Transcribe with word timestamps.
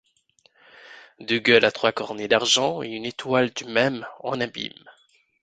De 1.19 1.37
gueules 1.37 1.63
à 1.65 1.71
trois 1.71 1.91
cornets 1.91 2.27
d'argent, 2.27 2.81
et 2.81 2.87
une 2.89 3.05
étoile 3.05 3.51
du 3.51 3.65
même, 3.65 4.07
en 4.21 4.41
abîme. 4.41 4.89